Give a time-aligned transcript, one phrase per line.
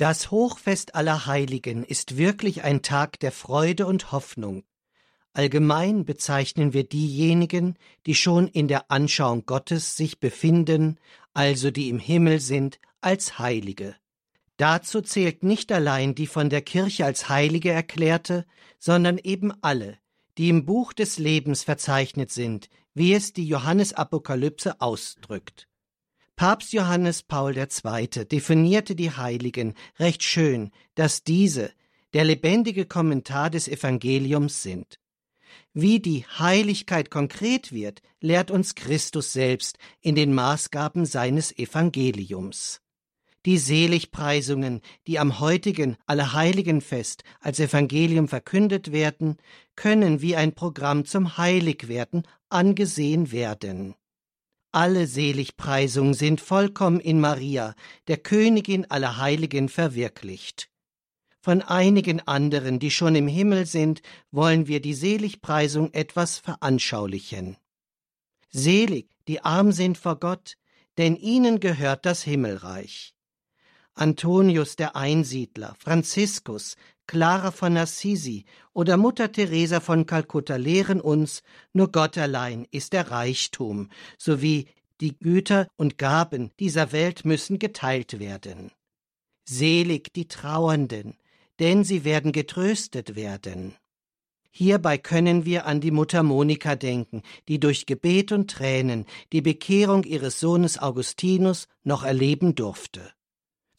[0.00, 4.64] Das Hochfest aller Heiligen ist wirklich ein Tag der Freude und Hoffnung.
[5.34, 7.76] Allgemein bezeichnen wir diejenigen,
[8.06, 10.98] die schon in der Anschauung Gottes sich befinden,
[11.34, 13.94] also die im Himmel sind, als Heilige.
[14.56, 18.46] Dazu zählt nicht allein die von der Kirche als Heilige erklärte,
[18.78, 19.98] sondern eben alle,
[20.38, 25.68] die im Buch des Lebens verzeichnet sind, wie es die Johannesapokalypse ausdrückt.
[26.40, 28.24] Papst Johannes Paul II.
[28.24, 31.70] definierte die Heiligen recht schön, dass diese
[32.14, 34.98] der lebendige Kommentar des Evangeliums sind.
[35.74, 42.80] Wie die Heiligkeit konkret wird, lehrt uns Christus selbst in den Maßgaben seines Evangeliums.
[43.44, 49.36] Die Seligpreisungen, die am heutigen Allerheiligenfest als Evangelium verkündet werden,
[49.76, 53.94] können wie ein Programm zum Heiligwerden angesehen werden.
[54.72, 57.74] Alle Seligpreisungen sind vollkommen in Maria,
[58.06, 60.70] der Königin aller Heiligen, verwirklicht.
[61.40, 67.56] Von einigen anderen, die schon im Himmel sind, wollen wir die Seligpreisung etwas veranschaulichen.
[68.50, 70.56] Selig, die arm sind vor Gott,
[70.98, 73.14] denn ihnen gehört das Himmelreich.
[73.94, 76.76] Antonius der Einsiedler, Franziskus,
[77.10, 83.10] Clara von Assisi oder Mutter Teresa von Kalkutta lehren uns, nur Gott allein ist der
[83.10, 84.68] Reichtum, sowie
[85.00, 88.70] die Güter und Gaben dieser Welt müssen geteilt werden.
[89.44, 91.16] Selig die Trauernden,
[91.58, 93.74] denn sie werden getröstet werden.
[94.52, 100.04] Hierbei können wir an die Mutter Monika denken, die durch Gebet und Tränen die Bekehrung
[100.04, 103.10] ihres Sohnes Augustinus noch erleben durfte.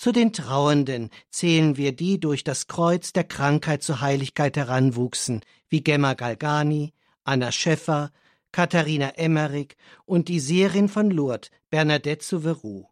[0.00, 5.84] Zu den Trauernden zählen wir die durch das Kreuz der Krankheit zur Heiligkeit heranwuchsen, wie
[5.84, 8.10] Gemma Galgani, Anna Schäffer,
[8.50, 12.86] Katharina Emmerich und die Seherin von Lourdes, Bernadette Souveraud.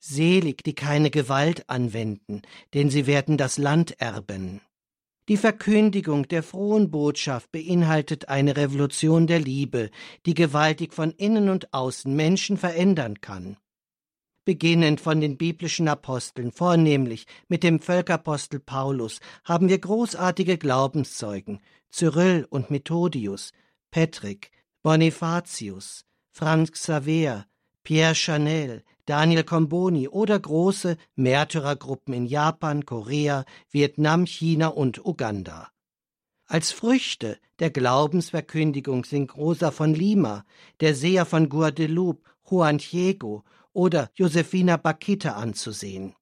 [0.00, 2.42] Selig, die keine Gewalt anwenden,
[2.74, 4.62] denn sie werden das Land erben.
[5.28, 9.90] Die Verkündigung der frohen Botschaft beinhaltet eine Revolution der Liebe,
[10.26, 13.58] die gewaltig von innen und außen Menschen verändern kann
[14.46, 22.46] beginnend von den biblischen Aposteln, vornehmlich mit dem Völkerapostel Paulus, haben wir großartige Glaubenszeugen, Cyril
[22.48, 23.52] und Methodius,
[23.90, 24.50] Patrick,
[24.82, 27.44] Bonifatius, Franz Xaver,
[27.82, 35.70] Pierre Chanel, Daniel Comboni oder große Märtyrergruppen in Japan, Korea, Vietnam, China und Uganda.
[36.46, 40.44] Als Früchte der Glaubensverkündigung sind Rosa von Lima,
[40.80, 43.44] der Seher von Guadeloupe, Juan Diego
[43.76, 46.14] oder Josefina Bakita anzusehen.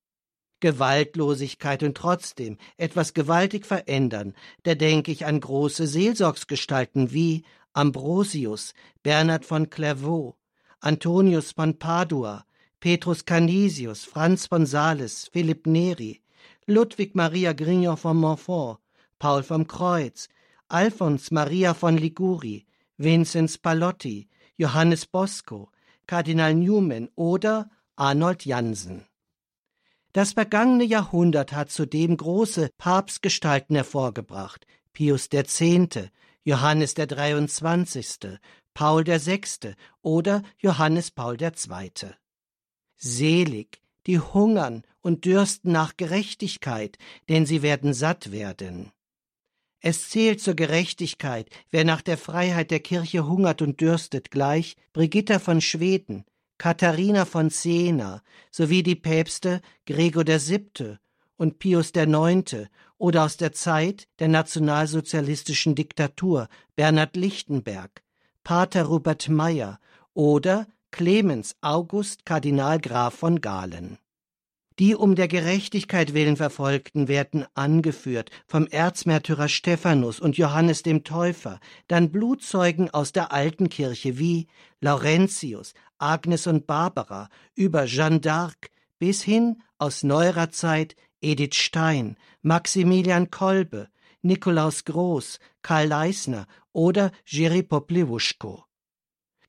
[0.59, 4.35] Gewaltlosigkeit und trotzdem etwas gewaltig verändern,
[4.65, 10.37] da denke ich an große Seelsorgsgestalten wie Ambrosius, Bernhard von Clairvaux,
[10.81, 12.45] Antonius von Padua,
[12.81, 16.23] Petrus Canisius, Franz von Sales, Philipp Neri,
[16.67, 18.81] Ludwig Maria Grignon von Montfort,
[19.21, 20.29] Paul vom Kreuz,
[20.67, 22.67] Alphons Maria von Liguri,
[22.97, 25.71] Vinzenz Palotti, Johannes Bosco,
[26.07, 29.07] Kardinal Newman oder Arnold Jansen.
[30.13, 35.61] Das vergangene Jahrhundert hat zudem große Papstgestalten hervorgebracht, Pius X.,
[36.45, 38.39] Johannes der 23.,
[38.75, 39.75] Paul VI.
[40.03, 41.91] oder Johannes Paul II.
[42.97, 46.99] Selig, die hungern und dürsten nach Gerechtigkeit,
[47.29, 48.93] denn sie werden satt werden.
[49.87, 55.39] Es zählt zur Gerechtigkeit, wer nach der Freiheit der Kirche hungert und dürstet, gleich Brigitta
[55.39, 56.25] von Schweden,
[56.57, 60.97] Katharina von Siena sowie die Päpste Gregor VII.
[61.37, 62.71] und Pius IX.
[62.97, 68.03] oder aus der Zeit der nationalsozialistischen Diktatur Bernhard Lichtenberg,
[68.43, 69.81] Pater Rupert Meyer
[70.15, 73.99] oder Clemens August Kardinal Graf von Galen.
[74.81, 81.61] Die um der Gerechtigkeit willen Verfolgten werden angeführt vom Erzmärtyrer Stephanus und Johannes dem Täufer,
[81.87, 84.49] dann Blutzeugen aus der alten Kirche wie
[84.81, 93.31] Laurentius, Agnes und Barbara, über Jeanne d'Arc bis hin aus neuerer Zeit Edith Stein, Maximilian
[93.31, 93.89] Kolbe,
[94.23, 98.65] Nikolaus Groß, Karl Leisner oder Jerry Popliwuschko.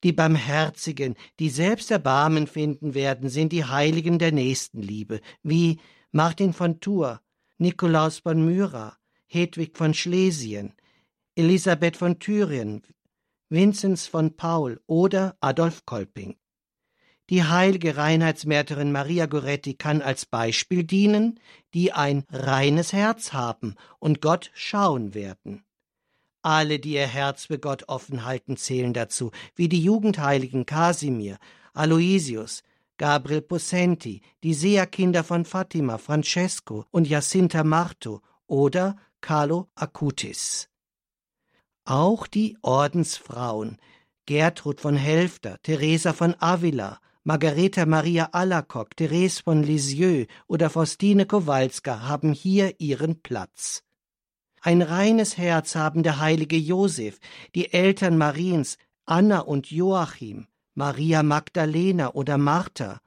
[0.03, 5.79] Die Barmherzigen, die selbst Erbarmen finden werden, sind die Heiligen der Nächstenliebe, wie
[6.11, 7.19] Martin von Tours,
[7.57, 8.97] Nikolaus von Myra,
[9.27, 10.73] Hedwig von Schlesien,
[11.35, 12.83] Elisabeth von Thürien,
[13.49, 16.35] Vinzenz von Paul oder Adolf Kolping.
[17.29, 21.39] Die heilige Reinheitsmärterin Maria Goretti kann als Beispiel dienen,
[21.73, 25.63] die ein reines Herz haben und Gott schauen werden.
[26.45, 31.39] Alle, die ihr Herz für Gott offen halten, zählen dazu, wie die Jugendheiligen Kasimir,
[31.73, 32.61] Aloysius,
[32.97, 40.69] Gabriel Possenti, die Seherkinder von Fatima, Francesco und Jacinta Marto oder Carlo Acutis.
[41.83, 43.77] Auch die Ordensfrauen
[44.27, 52.01] Gertrud von Helfter, Teresa von Avila, Margareta Maria Alacock, Therese von Lisieux oder Faustine Kowalska
[52.01, 53.81] haben hier ihren Platz.
[54.65, 57.19] Ein reines Herz haben der heilige Josef,
[57.53, 62.99] die Eltern Mariens, Anna und Joachim, Maria Magdalena oder Martha,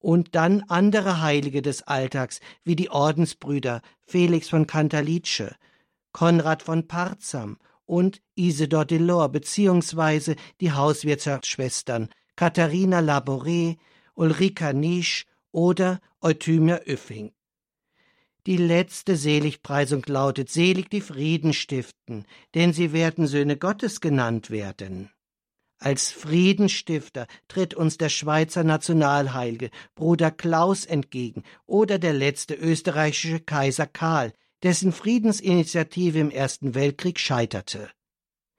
[0.00, 5.54] und dann andere Heilige des Alltags, wie die Ordensbrüder Felix von Cantalice,
[6.10, 13.76] Konrad von Parzam und Isidor Delors beziehungsweise die Hauswirtschaftsschwestern Katharina Labouré,
[14.14, 17.35] Ulrika Nisch oder Euthymia Üffing.
[18.46, 25.10] Die letzte Seligpreisung lautet Selig die Frieden stiften, denn sie werden Söhne Gottes genannt werden.
[25.78, 33.86] Als Friedensstifter tritt uns der Schweizer Nationalheilige Bruder Klaus entgegen oder der letzte österreichische Kaiser
[33.86, 34.32] Karl,
[34.62, 37.90] dessen Friedensinitiative im Ersten Weltkrieg scheiterte.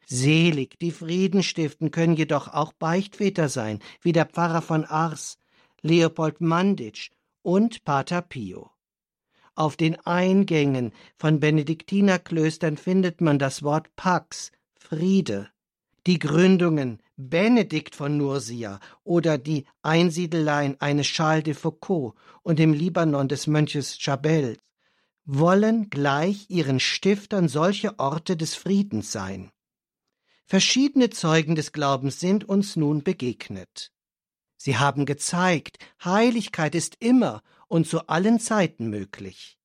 [0.05, 5.37] Selig, die Frieden stiften, können jedoch auch Beichtväter sein, wie der Pfarrer von Ars,
[5.81, 7.09] Leopold Manditsch
[7.41, 8.76] und Pater Pio.
[9.57, 15.50] Auf den Eingängen von Benediktinerklöstern findet man das Wort Pax, Friede.
[16.06, 22.13] Die Gründungen Benedikt von Nursia oder die Einsiedeleien eines Charles de Foucault
[22.44, 24.59] und im Libanon des Mönches Chabels
[25.25, 29.50] wollen gleich ihren Stiftern solche Orte des Friedens sein.
[30.45, 33.92] Verschiedene Zeugen des Glaubens sind uns nun begegnet.
[34.57, 39.57] Sie haben gezeigt, Heiligkeit ist immer und zu allen Zeiten möglich.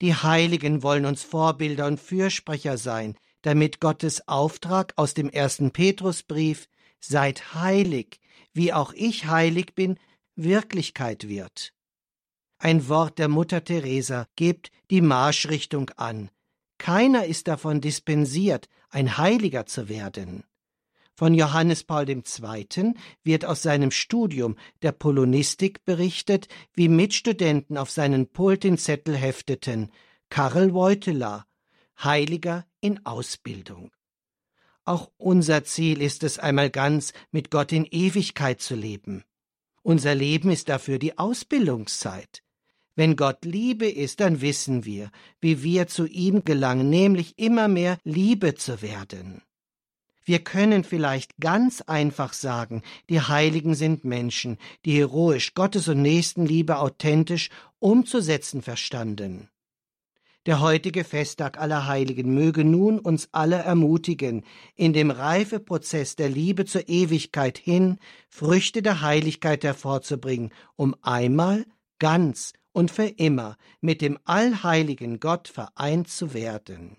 [0.00, 6.68] Die Heiligen wollen uns Vorbilder und Fürsprecher sein, damit Gottes Auftrag aus dem ersten Petrusbrief
[7.00, 8.20] Seid heilig,
[8.52, 10.00] wie auch ich heilig bin,
[10.34, 11.72] Wirklichkeit wird.
[12.58, 16.30] Ein Wort der Mutter Teresa gibt die Marschrichtung an.
[16.76, 20.44] Keiner ist davon dispensiert, ein Heiliger zu werden.
[21.18, 22.94] Von Johannes Paul II.
[23.24, 29.90] wird aus seinem Studium der Polonistik berichtet, wie Mitstudenten auf seinen Pult den Zettel hefteten
[30.30, 31.44] Karl Wojtyla,
[32.04, 33.90] Heiliger in Ausbildung.
[34.84, 39.24] Auch unser Ziel ist es einmal ganz, mit Gott in Ewigkeit zu leben.
[39.82, 42.44] Unser Leben ist dafür die Ausbildungszeit.
[42.94, 45.10] Wenn Gott Liebe ist, dann wissen wir,
[45.40, 49.42] wie wir zu ihm gelangen, nämlich immer mehr Liebe zu werden.
[50.28, 56.80] Wir können vielleicht ganz einfach sagen, die Heiligen sind Menschen, die heroisch Gottes und Nächstenliebe
[56.80, 57.48] authentisch
[57.78, 59.48] umzusetzen verstanden.
[60.44, 64.44] Der heutige Festtag aller Heiligen möge nun uns alle ermutigen,
[64.74, 67.96] in dem Reifeprozess der Liebe zur Ewigkeit hin
[68.28, 71.64] Früchte der Heiligkeit hervorzubringen, um einmal
[71.98, 76.98] ganz und für immer mit dem allheiligen Gott vereint zu werden.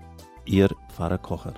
[0.45, 1.53] Ihr Pfarrer Kocher.